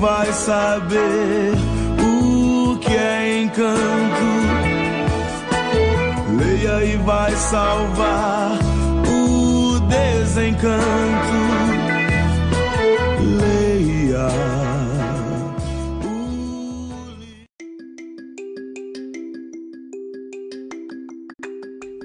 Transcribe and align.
vai 0.00 0.32
saber 0.32 1.54
o 2.00 2.78
que 2.78 2.94
é 2.94 3.42
encanto. 3.42 4.28
Leia 6.38 6.84
e 6.84 6.96
vai 6.98 7.32
salvar 7.32 8.52
o 9.10 9.80
desencanto. 9.88 10.78
Leia. 13.40 14.28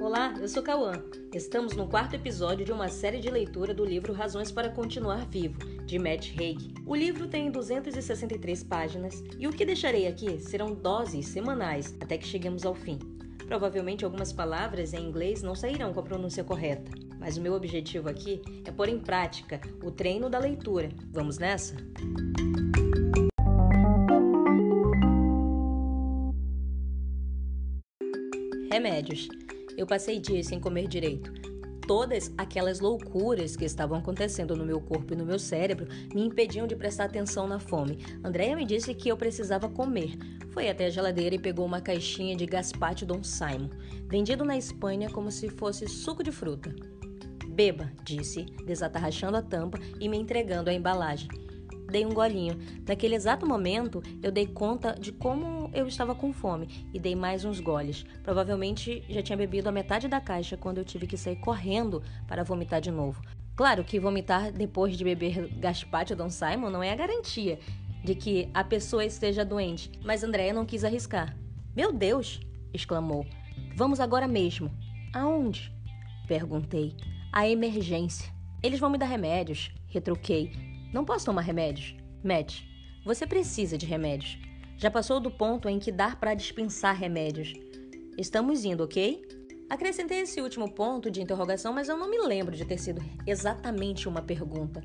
Olá, 0.02 0.34
eu 0.42 0.48
sou 0.48 0.64
Cauã. 0.64 0.94
Estamos 1.32 1.76
no 1.76 1.88
quarto 1.88 2.16
episódio 2.16 2.64
de 2.64 2.72
uma 2.72 2.90
série 2.90 3.20
de 3.20 3.30
leitura 3.30 3.74
do 3.74 3.84
livro 3.84 4.14
Razões 4.14 4.52
para 4.52 4.70
Continuar 4.70 5.26
Vivo, 5.26 5.58
de 5.94 6.00
Matt 6.00 6.32
Haig. 6.40 6.74
O 6.88 6.96
livro 6.96 7.28
tem 7.28 7.52
263 7.52 8.64
páginas 8.64 9.24
e 9.38 9.46
o 9.46 9.52
que 9.52 9.64
deixarei 9.64 10.08
aqui 10.08 10.40
serão 10.40 10.74
doses 10.74 11.28
semanais 11.28 11.96
até 12.02 12.18
que 12.18 12.26
cheguemos 12.26 12.66
ao 12.66 12.74
fim. 12.74 12.98
Provavelmente 13.46 14.04
algumas 14.04 14.34
palavras 14.34 14.92
em 14.92 15.08
inglês 15.08 15.44
não 15.44 15.54
sairão 15.54 15.94
com 15.94 16.00
a 16.00 16.04
pronúncia 16.04 16.44
correta, 16.44 16.92
mas 17.20 17.38
o 17.38 17.42
meu 17.42 17.54
objetivo 17.54 18.10
aqui 18.10 18.42
é 18.66 18.72
pôr 18.72 18.90
em 18.90 18.98
prática 18.98 19.62
o 19.84 19.92
treino 19.92 20.32
da 20.32 20.40
leitura. 20.40 20.90
Vamos 21.12 21.38
nessa? 21.38 21.76
Remédios. 28.72 29.28
Eu 29.78 29.86
passei 29.86 30.20
dias 30.20 30.48
sem 30.48 30.60
comer 30.60 30.88
direito. 30.88 31.53
Todas 31.88 32.32
aquelas 32.38 32.80
loucuras 32.80 33.56
que 33.56 33.66
estavam 33.66 33.98
acontecendo 33.98 34.56
no 34.56 34.66
meu 34.66 34.80
corpo 34.80 35.14
e 35.14 35.18
no 35.18 35.26
meu 35.26 35.38
cérebro 35.38 35.88
me 36.14 36.26
impediam 36.26 36.66
de 36.66 36.76
prestar 36.76 37.06
atenção 37.06 37.46
na 37.48 37.60
fome. 37.60 38.00
Andréia 38.24 38.56
me 38.56 38.66
disse 38.66 38.94
que 38.94 39.10
eu 39.10 39.18
precisava 39.18 39.68
comer. 39.68 40.18
Foi 40.52 40.70
até 40.70 40.86
a 40.86 40.90
geladeira 40.90 41.36
e 41.36 41.40
pegou 41.40 41.66
uma 41.66 41.82
caixinha 41.82 42.36
de 42.38 42.46
Gaspate 42.46 43.06
Don 43.06 43.24
Simon, 43.24 43.70
vendido 44.08 44.46
na 44.46 44.58
Espanha 44.58 45.10
como 45.10 45.30
se 45.30 45.50
fosse 45.50 45.88
suco 45.88 46.24
de 46.24 46.32
fruta. 46.32 46.74
Beba, 47.50 47.92
disse, 48.04 48.46
desatarrachando 48.66 49.38
a 49.38 49.42
tampa 49.42 49.78
e 50.00 50.08
me 50.08 50.18
entregando 50.18 50.70
a 50.70 50.74
embalagem 50.74 51.43
dei 51.94 52.08
um 52.08 52.12
golinho. 52.12 52.58
Naquele 52.88 53.14
exato 53.14 53.46
momento, 53.46 54.02
eu 54.24 54.32
dei 54.32 54.48
conta 54.48 54.96
de 55.00 55.12
como 55.12 55.70
eu 55.76 55.88
estava 55.88 56.16
com 56.16 56.34
fome 56.34 56.90
e 56.92 57.00
dei 57.00 57.16
mais 57.16 57.46
uns 57.46 57.60
goles. 57.60 58.04
Provavelmente 58.24 59.04
já 59.08 59.22
tinha 59.22 59.38
bebido 59.38 59.70
a 59.70 59.72
metade 59.72 60.08
da 60.08 60.20
caixa 60.20 60.58
quando 60.58 60.80
eu 60.80 60.84
tive 60.84 61.06
que 61.06 61.16
sair 61.16 61.36
correndo 61.36 62.02
para 62.28 62.44
vomitar 62.44 62.82
de 62.82 62.90
novo. 62.90 63.22
Claro 63.56 63.84
que 63.84 64.00
vomitar 64.00 64.52
depois 64.52 64.98
de 64.98 65.04
beber 65.04 65.48
Gaspate 65.60 66.16
Don 66.16 66.32
Simon 66.32 66.72
não 66.72 66.82
é 66.82 66.92
a 66.92 66.96
garantia 66.96 67.60
de 68.04 68.16
que 68.16 68.50
a 68.56 68.64
pessoa 68.64 69.06
esteja 69.06 69.46
doente, 69.46 69.92
mas 70.04 70.24
Andréia 70.24 70.52
não 70.52 70.66
quis 70.66 70.84
arriscar. 70.84 71.38
Meu 71.76 71.94
Deus! 71.94 72.40
exclamou. 72.74 73.24
Vamos 73.76 74.00
agora 74.00 74.28
mesmo. 74.28 74.72
Aonde? 75.14 75.72
Perguntei. 76.28 76.96
A 77.32 77.48
emergência. 77.48 78.34
Eles 78.64 78.80
vão 78.80 78.90
me 78.90 78.98
dar 78.98 79.06
remédios, 79.06 79.72
retruquei. 79.90 80.73
Não 80.94 81.04
posso 81.04 81.26
tomar 81.26 81.42
remédios. 81.42 81.96
Matt, 82.24 82.62
você 83.04 83.26
precisa 83.26 83.78
de 83.78 83.86
remédios. 83.86 84.38
Já 84.78 84.92
passou 84.92 85.20
do 85.20 85.32
ponto 85.32 85.68
em 85.68 85.80
que 85.80 85.92
dá 85.92 86.16
para 86.16 86.36
dispensar 86.36 86.96
remédios. 86.96 87.52
Estamos 88.16 88.64
indo, 88.64 88.84
ok? 88.84 89.26
Acrescentei 89.68 90.20
esse 90.20 90.40
último 90.40 90.72
ponto 90.72 91.10
de 91.10 91.20
interrogação, 91.20 91.74
mas 91.74 91.90
eu 91.90 91.98
não 91.98 92.08
me 92.08 92.20
lembro 92.20 92.56
de 92.56 92.64
ter 92.64 92.78
sido 92.78 93.04
exatamente 93.26 94.08
uma 94.08 94.22
pergunta. 94.22 94.84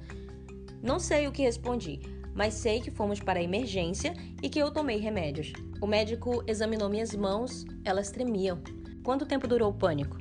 Não 0.83 0.98
sei 0.98 1.27
o 1.27 1.33
que 1.33 1.42
respondi, 1.42 2.01
mas 2.34 2.55
sei 2.55 2.81
que 2.81 2.91
fomos 2.91 3.20
para 3.20 3.39
a 3.39 3.42
emergência 3.42 4.14
e 4.42 4.48
que 4.48 4.59
eu 4.59 4.70
tomei 4.70 4.97
remédios. 4.97 5.53
O 5.79 5.86
médico 5.86 6.42
examinou 6.47 6.89
minhas 6.89 7.14
mãos, 7.14 7.67
elas 7.84 8.11
tremiam. 8.11 8.62
Quanto 9.05 9.27
tempo 9.27 9.47
durou 9.47 9.70
o 9.70 9.75
pânico? 9.75 10.17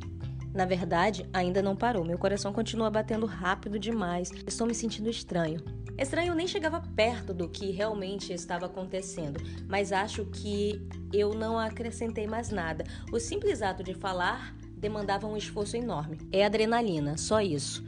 Na 0.58 0.66
verdade, 0.66 1.30
ainda 1.32 1.62
não 1.62 1.76
parou. 1.76 2.04
Meu 2.04 2.18
coração 2.18 2.52
continua 2.52 2.90
batendo 2.90 3.28
rápido 3.28 3.78
demais. 3.78 4.32
Estou 4.48 4.66
me 4.66 4.74
sentindo 4.74 5.08
estranho. 5.08 5.64
Estranho 5.96 6.34
nem 6.34 6.48
chegava 6.48 6.82
perto 6.96 7.32
do 7.32 7.48
que 7.48 7.70
realmente 7.70 8.34
estava 8.34 8.66
acontecendo, 8.66 9.40
mas 9.68 9.92
acho 9.92 10.26
que 10.26 10.82
eu 11.14 11.36
não 11.36 11.60
acrescentei 11.60 12.26
mais 12.26 12.50
nada. 12.50 12.86
O 13.12 13.20
simples 13.20 13.62
ato 13.62 13.84
de 13.84 13.94
falar 13.94 14.56
demandava 14.76 15.28
um 15.28 15.38
esforço 15.38 15.78
enorme. 15.78 16.18
É 16.32 16.44
adrenalina, 16.44 17.18
só 17.20 17.40
isso. 17.40 17.86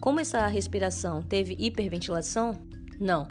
Como 0.00 0.20
essa 0.20 0.46
respiração 0.46 1.22
teve 1.22 1.56
hiperventilação? 1.58 2.56
Não. 3.00 3.26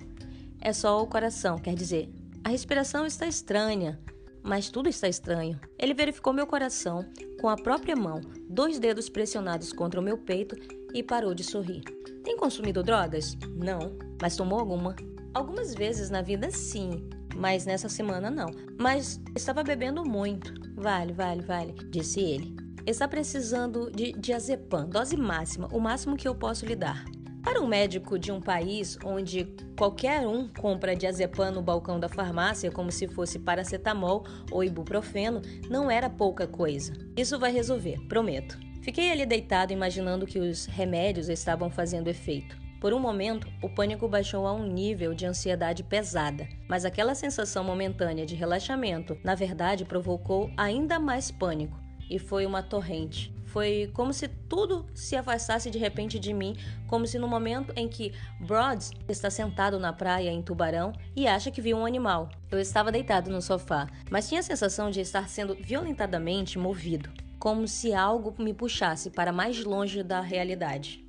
É 0.59 0.73
só 0.73 1.01
o 1.01 1.07
coração, 1.07 1.57
quer 1.57 1.75
dizer, 1.75 2.09
a 2.43 2.49
respiração 2.49 3.05
está 3.05 3.25
estranha, 3.25 3.97
mas 4.43 4.69
tudo 4.69 4.89
está 4.89 5.07
estranho. 5.07 5.57
Ele 5.79 5.93
verificou 5.93 6.33
meu 6.33 6.45
coração 6.45 7.05
com 7.41 7.49
a 7.49 7.55
própria 7.55 7.95
mão, 7.95 8.21
dois 8.47 8.77
dedos 8.77 9.09
pressionados 9.09 9.73
contra 9.73 9.99
o 9.99 10.03
meu 10.03 10.15
peito 10.15 10.55
e 10.93 11.01
parou 11.01 11.33
de 11.33 11.43
sorrir. 11.43 11.81
Tem 12.23 12.37
consumido 12.37 12.83
drogas? 12.83 13.35
Não. 13.55 13.97
Mas 14.21 14.35
tomou 14.35 14.59
alguma? 14.59 14.95
Algumas 15.33 15.73
vezes 15.73 16.11
na 16.11 16.21
vida, 16.21 16.51
sim. 16.51 17.09
Mas 17.35 17.65
nessa 17.65 17.89
semana, 17.89 18.29
não. 18.29 18.51
Mas 18.79 19.19
estava 19.35 19.63
bebendo 19.63 20.05
muito. 20.05 20.53
Vale, 20.75 21.13
vale, 21.13 21.41
vale, 21.41 21.73
disse 21.89 22.21
ele. 22.21 22.55
Está 22.85 23.07
precisando 23.07 23.89
de 23.89 24.11
diazepam, 24.11 24.87
dose 24.87 25.17
máxima, 25.17 25.67
o 25.71 25.79
máximo 25.79 26.15
que 26.15 26.27
eu 26.27 26.35
posso 26.35 26.65
lhe 26.67 26.75
dar. 26.75 27.03
Para 27.43 27.59
um 27.59 27.67
médico 27.67 28.19
de 28.19 28.31
um 28.31 28.39
país 28.39 28.97
onde 29.03 29.45
qualquer 29.75 30.27
um 30.27 30.47
compra 30.47 30.95
diazepam 30.95 31.51
no 31.51 31.61
balcão 31.61 31.99
da 31.99 32.07
farmácia 32.07 32.71
como 32.71 32.91
se 32.91 33.07
fosse 33.07 33.39
paracetamol 33.39 34.23
ou 34.51 34.63
ibuprofeno, 34.63 35.41
não 35.67 35.89
era 35.89 36.09
pouca 36.09 36.45
coisa. 36.45 36.93
Isso 37.17 37.39
vai 37.39 37.51
resolver, 37.51 37.99
prometo. 38.07 38.59
Fiquei 38.83 39.11
ali 39.11 39.25
deitado 39.25 39.73
imaginando 39.73 40.27
que 40.27 40.39
os 40.39 40.65
remédios 40.65 41.29
estavam 41.29 41.71
fazendo 41.71 42.07
efeito. 42.07 42.55
Por 42.79 42.93
um 42.93 42.99
momento, 42.99 43.47
o 43.61 43.69
pânico 43.69 44.07
baixou 44.07 44.45
a 44.45 44.53
um 44.53 44.67
nível 44.67 45.13
de 45.13 45.25
ansiedade 45.25 45.83
pesada, 45.83 46.47
mas 46.67 46.85
aquela 46.85 47.15
sensação 47.15 47.63
momentânea 47.63 48.25
de 48.25 48.35
relaxamento, 48.35 49.17
na 49.23 49.35
verdade, 49.35 49.85
provocou 49.85 50.51
ainda 50.57 50.99
mais 50.99 51.31
pânico 51.31 51.80
e 52.11 52.19
foi 52.19 52.45
uma 52.45 52.61
torrente. 52.61 53.33
Foi 53.45 53.89
como 53.93 54.13
se 54.13 54.27
tudo 54.27 54.85
se 54.93 55.15
afastasse 55.15 55.71
de 55.71 55.77
repente 55.77 56.19
de 56.19 56.33
mim, 56.33 56.55
como 56.87 57.07
se 57.07 57.17
no 57.17 57.27
momento 57.27 57.73
em 57.75 57.87
que 57.87 58.13
Broads 58.39 58.91
está 59.09 59.29
sentado 59.29 59.79
na 59.79 59.91
praia 59.91 60.29
em 60.29 60.41
Tubarão 60.41 60.93
e 61.15 61.27
acha 61.27 61.51
que 61.51 61.61
viu 61.61 61.77
um 61.77 61.85
animal. 61.85 62.29
Eu 62.49 62.59
estava 62.59 62.91
deitado 62.91 63.29
no 63.29 63.41
sofá, 63.41 63.87
mas 64.09 64.29
tinha 64.29 64.39
a 64.39 64.43
sensação 64.43 64.89
de 64.89 65.01
estar 65.01 65.27
sendo 65.27 65.55
violentadamente 65.55 66.59
movido 66.59 67.09
como 67.41 67.67
se 67.67 67.91
algo 67.91 68.35
me 68.37 68.53
puxasse 68.53 69.09
para 69.09 69.33
mais 69.33 69.63
longe 69.63 70.03
da 70.03 70.21
realidade. 70.21 71.03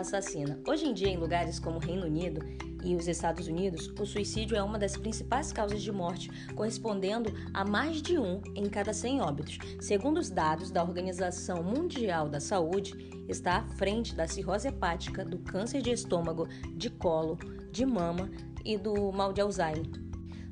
Assassina. 0.00 0.60
Hoje 0.66 0.86
em 0.86 0.92
dia, 0.92 1.08
em 1.08 1.16
lugares 1.16 1.58
como 1.58 1.76
o 1.76 1.80
Reino 1.80 2.06
Unido 2.06 2.44
e 2.84 2.94
os 2.94 3.08
Estados 3.08 3.48
Unidos, 3.48 3.92
o 3.98 4.04
suicídio 4.04 4.56
é 4.56 4.62
uma 4.62 4.78
das 4.78 4.96
principais 4.96 5.52
causas 5.52 5.82
de 5.82 5.90
morte, 5.90 6.30
correspondendo 6.54 7.32
a 7.54 7.64
mais 7.64 8.02
de 8.02 8.18
um 8.18 8.42
em 8.54 8.68
cada 8.68 8.92
100 8.92 9.20
óbitos. 9.22 9.58
Segundo 9.80 10.18
os 10.18 10.30
dados 10.30 10.70
da 10.70 10.82
Organização 10.82 11.62
Mundial 11.62 12.28
da 12.28 12.40
Saúde, 12.40 12.94
está 13.28 13.58
à 13.58 13.66
frente 13.76 14.14
da 14.14 14.28
cirrose 14.28 14.68
hepática, 14.68 15.24
do 15.24 15.38
câncer 15.38 15.80
de 15.80 15.90
estômago, 15.90 16.46
de 16.74 16.90
colo, 16.90 17.38
de 17.72 17.86
mama 17.86 18.30
e 18.64 18.76
do 18.76 19.10
mal 19.12 19.32
de 19.32 19.40
Alzheimer. 19.40 20.04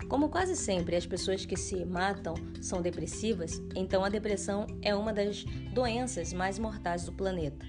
Como 0.08 0.28
quase 0.28 0.56
sempre 0.56 0.96
as 0.96 1.06
pessoas 1.06 1.46
que 1.46 1.56
se 1.56 1.84
matam 1.84 2.34
são 2.60 2.82
depressivas, 2.82 3.62
então 3.74 4.04
a 4.04 4.08
depressão 4.08 4.66
é 4.82 4.94
uma 4.94 5.12
das 5.12 5.44
doenças 5.72 6.32
mais 6.32 6.58
mortais 6.58 7.04
do 7.04 7.12
planeta. 7.12 7.64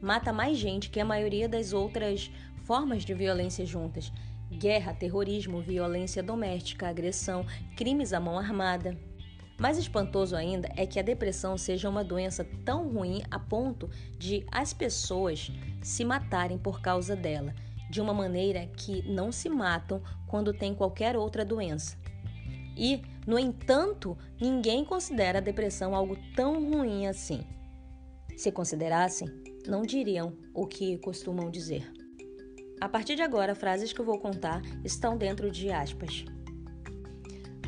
Mata 0.00 0.32
mais 0.32 0.56
gente 0.56 0.90
que 0.90 1.00
a 1.00 1.04
maioria 1.04 1.48
das 1.48 1.72
outras 1.72 2.30
formas 2.64 3.04
de 3.04 3.12
violência 3.14 3.66
juntas: 3.66 4.12
guerra, 4.50 4.94
terrorismo, 4.94 5.60
violência 5.60 6.22
doméstica, 6.22 6.88
agressão, 6.88 7.44
crimes 7.76 8.12
à 8.12 8.20
mão 8.20 8.38
armada. 8.38 8.96
Mais 9.58 9.76
espantoso 9.76 10.34
ainda 10.34 10.70
é 10.74 10.86
que 10.86 10.98
a 10.98 11.02
depressão 11.02 11.58
seja 11.58 11.88
uma 11.88 12.02
doença 12.02 12.46
tão 12.64 12.88
ruim 12.88 13.22
a 13.30 13.38
ponto 13.38 13.90
de 14.18 14.46
as 14.50 14.72
pessoas 14.72 15.52
se 15.82 16.02
matarem 16.02 16.56
por 16.56 16.80
causa 16.80 17.14
dela 17.14 17.54
de 17.90 18.00
uma 18.00 18.14
maneira 18.14 18.66
que 18.68 19.02
não 19.10 19.32
se 19.32 19.50
matam 19.50 20.00
quando 20.26 20.54
tem 20.54 20.74
qualquer 20.74 21.16
outra 21.16 21.44
doença. 21.44 21.98
E, 22.76 23.02
no 23.26 23.38
entanto, 23.38 24.16
ninguém 24.40 24.84
considera 24.84 25.38
a 25.38 25.42
depressão 25.42 25.94
algo 25.94 26.16
tão 26.34 26.70
ruim 26.70 27.06
assim. 27.06 27.44
Se 28.36 28.50
considerassem, 28.50 29.28
não 29.66 29.82
diriam 29.82 30.36
o 30.54 30.66
que 30.66 30.98
costumam 30.98 31.50
dizer. 31.50 31.90
A 32.80 32.88
partir 32.88 33.14
de 33.14 33.22
agora, 33.22 33.54
frases 33.54 33.92
que 33.92 34.00
eu 34.00 34.04
vou 34.04 34.18
contar 34.18 34.62
estão 34.84 35.16
dentro 35.16 35.50
de 35.50 35.70
aspas. 35.70 36.24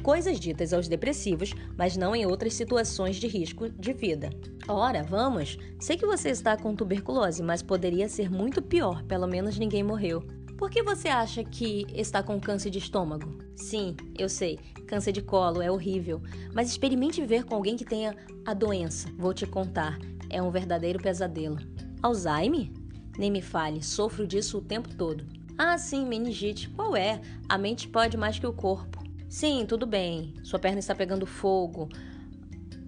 Coisas 0.02 0.40
ditas 0.40 0.72
aos 0.72 0.88
depressivos, 0.88 1.54
mas 1.76 1.96
não 1.96 2.16
em 2.16 2.26
outras 2.26 2.54
situações 2.54 3.16
de 3.16 3.28
risco 3.28 3.68
de 3.68 3.92
vida. 3.92 4.30
Ora, 4.66 5.02
vamos. 5.02 5.56
Sei 5.78 5.96
que 5.96 6.06
você 6.06 6.30
está 6.30 6.56
com 6.56 6.74
tuberculose, 6.74 7.42
mas 7.42 7.62
poderia 7.62 8.08
ser 8.08 8.28
muito 8.30 8.60
pior. 8.60 9.04
Pelo 9.04 9.28
menos 9.28 9.58
ninguém 9.58 9.82
morreu. 9.82 10.20
Por 10.58 10.70
que 10.70 10.82
você 10.82 11.08
acha 11.08 11.44
que 11.44 11.86
está 11.92 12.22
com 12.22 12.40
câncer 12.40 12.70
de 12.70 12.78
estômago? 12.78 13.36
Sim, 13.56 13.96
eu 14.16 14.28
sei, 14.28 14.58
câncer 14.86 15.12
de 15.12 15.20
colo 15.20 15.60
é 15.60 15.70
horrível, 15.70 16.22
mas 16.54 16.68
experimente 16.68 17.20
viver 17.20 17.44
com 17.44 17.56
alguém 17.56 17.76
que 17.76 17.84
tenha 17.84 18.16
a 18.46 18.54
doença. 18.54 19.08
Vou 19.18 19.34
te 19.34 19.44
contar, 19.44 19.98
é 20.32 20.42
um 20.42 20.50
verdadeiro 20.50 21.00
pesadelo. 21.00 21.58
Alzheimer? 22.02 22.70
Nem 23.16 23.30
me 23.30 23.42
fale, 23.42 23.82
sofro 23.82 24.26
disso 24.26 24.58
o 24.58 24.62
tempo 24.62 24.88
todo. 24.94 25.24
Ah, 25.56 25.76
sim, 25.78 26.06
meningite. 26.06 26.68
Qual 26.70 26.96
é? 26.96 27.20
A 27.48 27.58
mente 27.58 27.86
pode 27.86 28.16
mais 28.16 28.38
que 28.38 28.46
o 28.46 28.52
corpo. 28.52 29.02
Sim, 29.28 29.64
tudo 29.66 29.86
bem. 29.86 30.34
Sua 30.42 30.58
perna 30.58 30.78
está 30.78 30.94
pegando 30.94 31.26
fogo. 31.26 31.88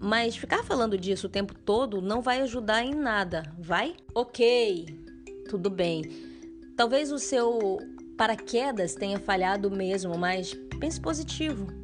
Mas 0.01 0.37
ficar 0.37 0.65
falando 0.65 0.99
disso 0.99 1.27
o 1.27 1.31
tempo 1.31 1.55
todo 1.55 2.03
não 2.03 2.21
vai 2.21 2.41
ajudar 2.41 2.83
em 2.85 2.95
nada, 2.95 3.43
vai? 3.59 3.95
Ok, 4.15 4.87
tudo 5.49 5.71
bem. 5.71 6.03
Talvez 6.77 7.13
o 7.13 7.19
seu 7.19 7.79
paraquedas 8.17 8.95
tenha 8.95 9.19
falhado 9.19 9.71
mesmo, 9.71 10.19
mas 10.19 10.55
pense 10.79 11.01
positivo. 11.01 11.84